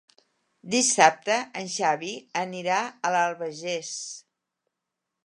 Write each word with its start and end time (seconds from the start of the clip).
Dissabte 0.75 1.35
en 1.61 1.69
Xavi 1.75 2.09
anirà 2.45 2.79
a 2.87 3.13
l'Albagés. 3.17 3.93